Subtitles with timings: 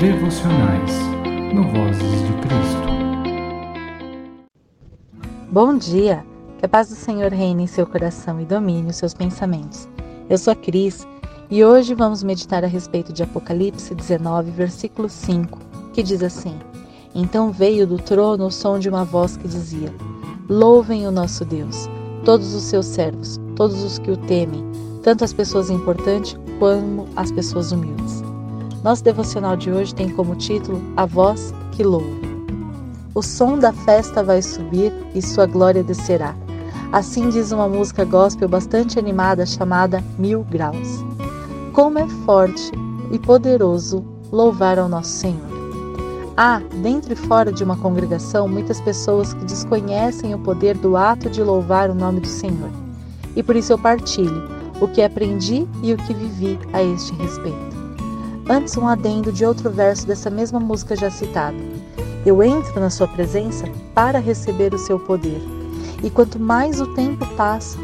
[0.00, 0.92] devocionais
[1.52, 2.88] no Vozes de Cristo.
[5.52, 6.24] Bom dia!
[6.58, 9.86] Que a paz do Senhor reine em seu coração e domine os seus pensamentos.
[10.30, 11.06] Eu sou a Cris
[11.50, 15.58] e hoje vamos meditar a respeito de Apocalipse 19, versículo 5,
[15.92, 16.58] que diz assim:
[17.14, 19.92] Então veio do trono o som de uma voz que dizia:
[20.48, 21.90] Louvem o nosso Deus,
[22.24, 24.64] todos os seus servos, todos os que o temem,
[25.02, 28.29] tanto as pessoas importantes como as pessoas humildes.
[28.82, 32.30] Nosso devocional de hoje tem como título A Voz que Louva.
[33.14, 36.34] O som da festa vai subir e sua glória descerá.
[36.90, 41.04] Assim diz uma música gospel bastante animada chamada Mil Graus.
[41.74, 42.72] Como é forte
[43.12, 45.50] e poderoso louvar ao nosso Senhor.
[46.34, 51.28] Há, dentro e fora de uma congregação, muitas pessoas que desconhecem o poder do ato
[51.28, 52.70] de louvar o nome do Senhor.
[53.36, 54.48] E por isso eu partilho
[54.80, 57.69] o que aprendi e o que vivi a este respeito.
[58.50, 61.56] Antes, um adendo de outro verso dessa mesma música já citada.
[62.26, 65.40] Eu entro na Sua presença para receber o seu poder.
[66.02, 67.78] E quanto mais o tempo passa,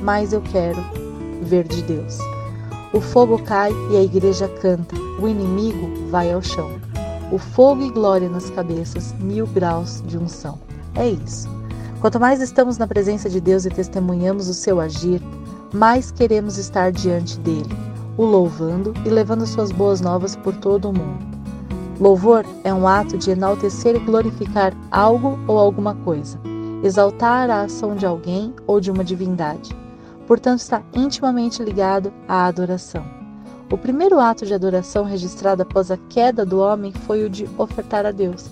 [0.00, 0.78] mais eu quero
[1.42, 2.18] ver de Deus.
[2.92, 6.70] O fogo cai e a igreja canta, o inimigo vai ao chão.
[7.32, 10.56] O fogo e glória nas cabeças, mil graus de unção.
[10.94, 11.48] É isso.
[12.00, 15.20] Quanto mais estamos na presença de Deus e testemunhamos o seu agir,
[15.74, 17.74] mais queremos estar diante dele,
[18.16, 21.32] o louvando e levando suas boas novas por todo o mundo.
[22.00, 26.38] Louvor é um ato de enaltecer e glorificar algo ou alguma coisa,
[26.82, 29.74] exaltar a ação de alguém ou de uma divindade.
[30.26, 33.04] Portanto, está intimamente ligado à adoração.
[33.70, 38.04] O primeiro ato de adoração registrado após a queda do homem foi o de ofertar
[38.04, 38.50] a Deus,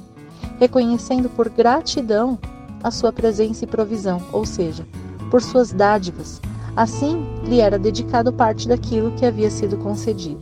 [0.58, 2.38] reconhecendo por gratidão
[2.82, 4.86] a sua presença e provisão, ou seja,
[5.30, 6.40] por suas dádivas,
[6.80, 10.40] Assim, lhe era dedicado parte daquilo que havia sido concedido.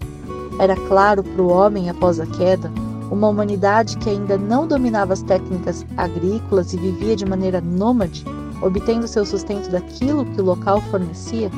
[0.60, 2.70] Era claro para o homem após a queda,
[3.10, 8.24] uma humanidade que ainda não dominava as técnicas agrícolas e vivia de maneira nômade,
[8.62, 11.50] obtendo seu sustento daquilo que o local fornecia,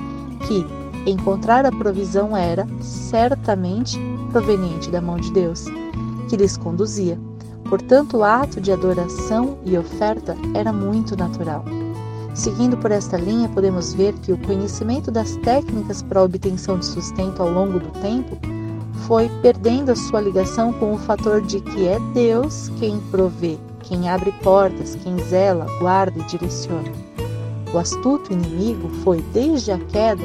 [0.48, 0.64] que
[1.04, 4.00] encontrar a provisão era, certamente,
[4.32, 5.66] proveniente da mão de Deus,
[6.30, 7.20] que lhes conduzia.
[7.69, 11.66] Portanto, o ato de adoração e oferta era muito natural.
[12.34, 16.86] Seguindo por esta linha, podemos ver que o conhecimento das técnicas para a obtenção de
[16.86, 18.38] sustento ao longo do tempo
[19.06, 24.08] foi perdendo a sua ligação com o fator de que é Deus quem provê, quem
[24.08, 26.92] abre portas, quem zela, guarda e direciona.
[27.72, 30.22] O astuto inimigo foi, desde a queda,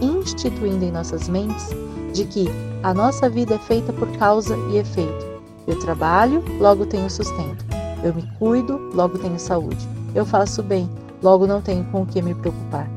[0.00, 1.68] instituindo em nossas mentes
[2.12, 2.48] de que
[2.82, 5.26] a nossa vida é feita por causa e efeito.
[5.66, 7.64] Eu trabalho, logo tenho sustento.
[8.02, 9.88] Eu me cuido, logo tenho saúde.
[10.14, 10.88] Eu faço bem,
[11.22, 12.88] logo não tenho com o que me preocupar.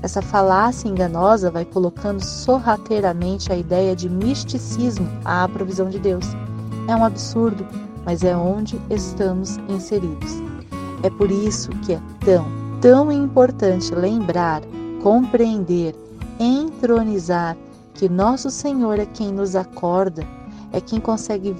[0.00, 6.24] Essa falácia enganosa vai colocando sorrateiramente a ideia de misticismo à provisão de Deus.
[6.86, 7.66] É um absurdo,
[8.04, 10.30] mas é onde estamos inseridos.
[11.02, 12.46] É por isso que é tão,
[12.80, 14.62] tão importante lembrar,
[15.02, 15.96] compreender,
[16.38, 17.56] entronizar
[17.94, 20.24] que nosso Senhor é quem nos acorda,
[20.72, 21.56] é quem consegue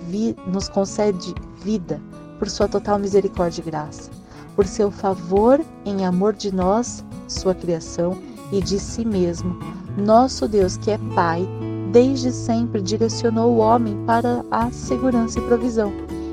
[0.46, 2.00] nos concede vida
[2.38, 4.18] por sua total misericórdia e graça
[4.58, 8.19] por seu favor em amor de nós, sua criação,
[8.50, 9.56] e de si mesmo.
[9.96, 11.48] Nosso Deus, que é Pai,
[11.92, 15.92] desde sempre direcionou o homem para a segurança e provisão.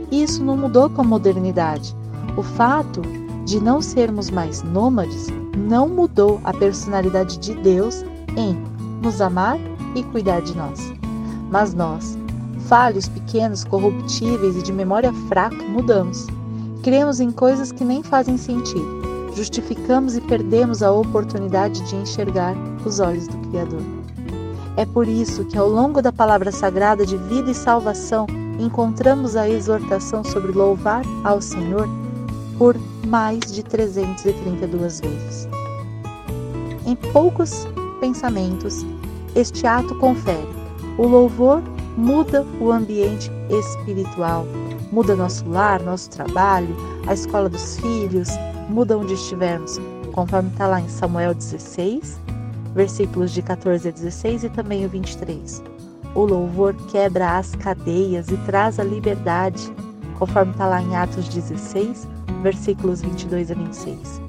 [0.10, 1.96] E isso não mudou com a modernidade.
[2.36, 3.04] O fato
[3.46, 8.04] de não sermos mais nômades não mudou a personalidade de Deus
[8.36, 8.58] em
[9.04, 9.60] nos amar
[9.94, 10.80] e cuidar de nós.
[11.52, 12.18] Mas nós,
[12.62, 16.26] falhos, pequenos, corruptíveis e de memória fraca, mudamos.
[16.86, 19.32] Cremos em coisas que nem fazem sentido.
[19.36, 22.54] Justificamos e perdemos a oportunidade de enxergar
[22.86, 23.82] os olhos do Criador.
[24.78, 28.28] É por isso que, ao longo da palavra sagrada de vida e salvação,
[28.60, 31.90] encontramos a exortação sobre louvar ao Senhor
[32.56, 32.76] por
[33.08, 35.50] mais de 332 vezes.
[36.86, 37.68] Em poucos
[38.00, 38.86] pensamentos,
[39.34, 40.48] este ato confere:
[41.00, 41.64] o louvor
[41.98, 44.46] muda o ambiente espiritual
[44.96, 46.74] Muda nosso lar, nosso trabalho,
[47.06, 48.30] a escola dos filhos,
[48.70, 49.78] muda onde estivermos,
[50.14, 52.18] conforme está lá em Samuel 16,
[52.74, 55.62] versículos de 14 a 16 e também o 23.
[56.16, 59.70] O louvor quebra as cadeias e traz a liberdade,
[60.18, 62.08] conforme está lá em Atos 16,
[62.42, 64.22] versículos 22 a 26.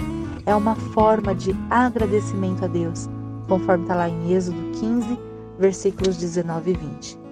[0.47, 3.09] É uma forma de agradecimento a Deus,
[3.47, 5.17] conforme está lá em Êxodo 15,
[5.61, 7.26] versículos 19 e 20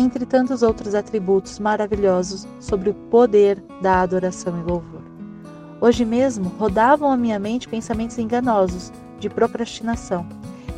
[0.00, 5.02] entre tantos outros atributos maravilhosos sobre o poder da adoração e louvor.
[5.80, 10.26] Hoje mesmo rodavam à minha mente pensamentos enganosos, de procrastinação,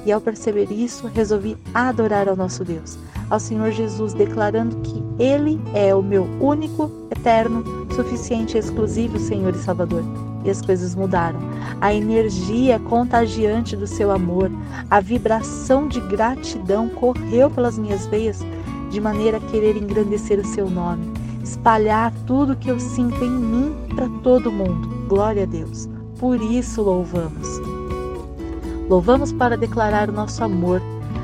[0.05, 2.99] e ao perceber isso, resolvi adorar ao nosso Deus,
[3.31, 7.65] ao Senhor Jesus, declarando que Ele é o meu único, eterno,
[7.95, 10.03] suficiente e exclusivo Senhor e Salvador.
[10.45, 11.39] E as coisas mudaram.
[11.81, 14.51] A energia contagiante do seu amor,
[14.91, 18.41] a vibração de gratidão correu pelas minhas veias,
[18.93, 21.11] de maneira a querer engrandecer o seu nome,
[21.43, 24.87] espalhar tudo que eu sinto em mim para todo mundo.
[25.09, 25.89] Glória a Deus.
[26.19, 27.49] Por isso louvamos.
[28.91, 30.83] Louvamos para declarar o nosso amor,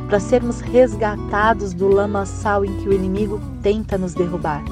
[0.09, 4.65] para sermos resgatados do lamaçal em que o inimigo tenta nos derrubar,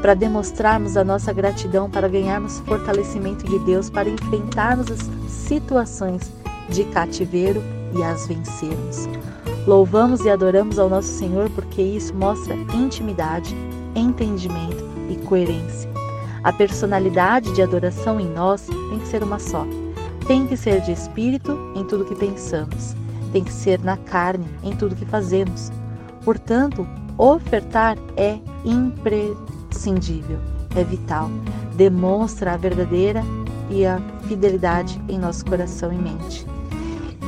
[0.00, 6.32] para demonstrarmos a nossa gratidão, para ganharmos fortalecimento de Deus, para enfrentarmos as situações
[6.70, 7.62] de cativeiro
[7.94, 9.06] e as vencermos.
[9.66, 13.54] Louvamos e adoramos ao nosso Senhor porque isso mostra intimidade,
[13.94, 15.90] entendimento e coerência.
[16.42, 19.66] A personalidade de adoração em nós tem que ser uma só
[20.28, 22.94] tem que ser de espírito em tudo que pensamos,
[23.32, 25.72] tem que ser na carne em tudo que fazemos.
[26.22, 30.38] Portanto, ofertar é imprescindível,
[30.76, 31.30] é vital,
[31.74, 33.22] demonstra a verdadeira
[33.70, 36.46] e a fidelidade em nosso coração e mente.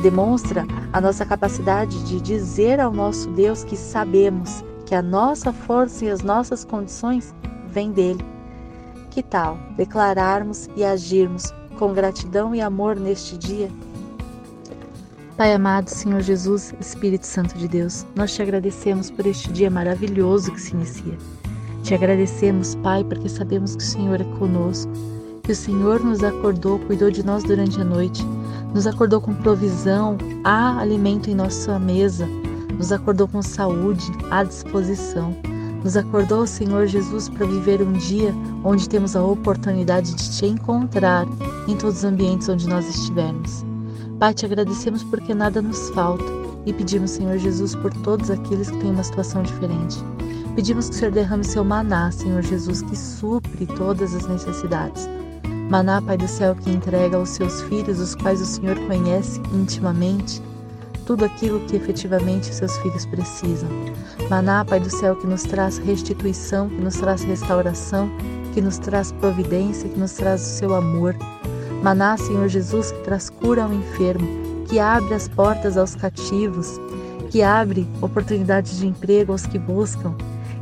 [0.01, 6.05] Demonstra a nossa capacidade de dizer ao nosso Deus que sabemos que a nossa força
[6.05, 7.33] e as nossas condições
[7.67, 8.25] vêm dele.
[9.11, 13.69] Que tal declararmos e agirmos com gratidão e amor neste dia.
[15.37, 20.51] Pai amado, Senhor Jesus, Espírito Santo de Deus, nós te agradecemos por este dia maravilhoso
[20.51, 21.17] que se inicia.
[21.83, 24.91] Te agradecemos, Pai, porque sabemos que o Senhor é conosco,
[25.41, 28.23] que o Senhor nos acordou, cuidou de nós durante a noite,
[28.73, 32.27] nos acordou com provisão, há alimento em nossa mesa,
[32.77, 35.35] nos acordou com saúde à disposição.
[35.83, 38.33] Nos acordou, Senhor Jesus, para viver um dia
[38.63, 41.25] onde temos a oportunidade de te encontrar
[41.67, 43.65] em todos os ambientes onde nós estivermos.
[44.19, 46.23] Pai, te agradecemos porque nada nos falta
[46.67, 49.97] e pedimos, Senhor Jesus, por todos aqueles que têm uma situação diferente.
[50.55, 55.09] Pedimos que o Senhor derrame seu maná, Senhor Jesus, que supre todas as necessidades.
[55.71, 60.41] Maná, Pai do céu, que entrega aos seus filhos, os quais o Senhor conhece intimamente
[61.05, 63.69] tudo aquilo que efetivamente seus filhos precisam.
[64.29, 68.11] Maná, Pai do céu, que nos traz restituição, que nos traz restauração,
[68.53, 71.15] que nos traz providência, que nos traz o seu amor.
[71.81, 74.27] Maná, Senhor Jesus, que traz cura ao enfermo,
[74.67, 76.81] que abre as portas aos cativos,
[77.29, 80.13] que abre oportunidades de emprego aos que buscam,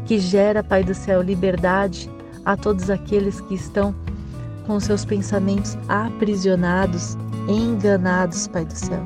[0.06, 2.08] que gera, Pai do céu, liberdade
[2.46, 3.96] a todos aqueles que estão
[4.70, 7.18] com seus pensamentos aprisionados,
[7.48, 9.04] enganados, Pai do céu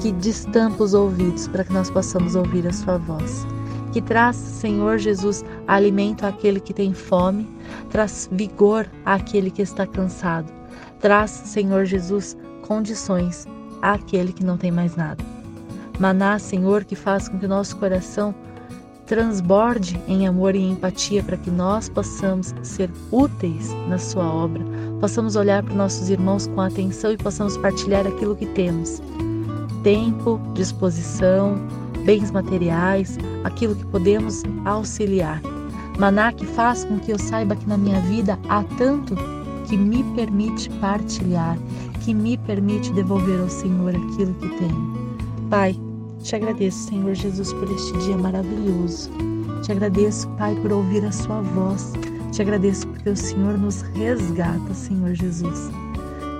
[0.00, 3.46] que destampa os ouvidos para que nós possamos ouvir a Sua voz.
[3.92, 7.48] Que traz, Senhor Jesus, alimento àquele que tem fome,
[7.90, 10.52] traz vigor àquele que está cansado,
[11.00, 13.46] traz, Senhor Jesus, condições
[13.80, 15.24] àquele que não tem mais nada.
[15.98, 18.34] Maná, Senhor, que faz com que o nosso coração
[19.06, 24.64] transborde em amor e empatia para que nós possamos ser úteis na Sua obra,
[25.00, 29.00] possamos olhar para nossos irmãos com atenção e possamos partilhar aquilo que temos
[29.86, 31.54] tempo, disposição,
[32.04, 35.40] bens materiais, aquilo que podemos auxiliar.
[35.96, 39.14] Maná que faz com que eu saiba que na minha vida há tanto
[39.68, 41.56] que me permite partilhar,
[42.04, 44.96] que me permite devolver ao Senhor aquilo que tenho.
[45.48, 45.78] Pai,
[46.26, 49.10] te agradeço, Senhor Jesus, por este dia maravilhoso.
[49.62, 51.92] Te agradeço, Pai, por ouvir a Sua voz.
[52.32, 55.70] Te agradeço porque o Senhor nos resgata, Senhor Jesus,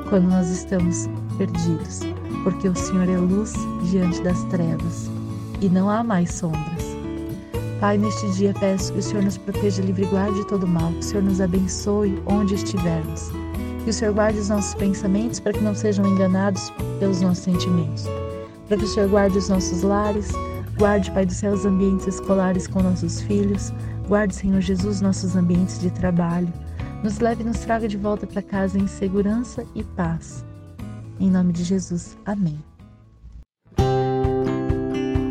[0.09, 1.09] quando nós estamos
[1.39, 2.01] perdidos
[2.47, 3.55] porque o Senhor é luz
[3.91, 5.11] diante das trevas
[5.61, 6.97] e não há mais sombras.
[7.81, 10.93] Pai, neste dia peço que o Senhor nos proteja livre e guarde de todo mal,
[10.93, 13.33] que o Senhor nos abençoe onde estivermos,
[13.83, 18.05] que o Senhor guarde os nossos pensamentos para que não sejam enganados pelos nossos sentimentos,
[18.87, 20.33] Senhor guarde os nossos lares,
[20.79, 23.73] guarde, Pai do céu, os ambientes escolares com nossos filhos,
[24.09, 26.53] guarde, Senhor Jesus, nossos ambientes de trabalho,
[27.03, 30.45] nos leve e nos traga de volta para casa em segurança e paz.
[31.21, 32.17] Em nome de Jesus.
[32.25, 32.59] Amém.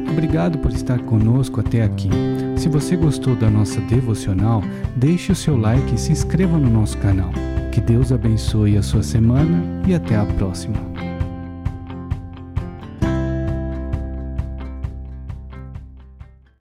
[0.10, 2.10] Obrigado por estar conosco até aqui.
[2.56, 4.62] Se você gostou da nossa devocional,
[4.96, 7.32] deixe o seu like e se inscreva no nosso canal.
[7.72, 10.78] Que Deus abençoe a sua semana e até a próxima.